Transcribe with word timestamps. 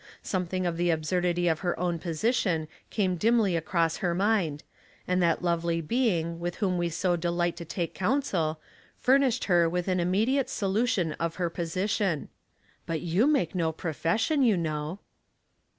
Something 0.23 0.65
of 0.65 0.77
the 0.77 0.89
absurdity 0.89 1.47
of 1.47 1.59
hei 1.59 1.75
own 1.77 1.99
position 1.99 2.67
came 2.89 3.17
dimly 3.17 3.55
across 3.55 3.97
her 3.97 4.15
mind, 4.15 4.63
and 5.07 5.21
that 5.21 5.43
lovely 5.43 5.79
being 5.79 6.39
with 6.39 6.55
whom 6.55 6.79
we 6.79 6.89
so 6.89 7.15
delight 7.15 7.55
to 7.57 7.65
take 7.65 7.93
counsel, 7.93 8.59
furnished 8.97 9.43
her 9.43 9.69
with 9.69 9.87
an 9.87 9.99
immediate 9.99 10.49
solution 10.49 11.11
of 11.19 11.35
her 11.35 11.51
position, 11.51 12.29
*' 12.59 12.85
But 12.87 13.01
you 13.01 13.27
make 13.27 13.53
no 13.53 13.71
profession, 13.71 14.41
you 14.41 14.57
know." 14.57 14.97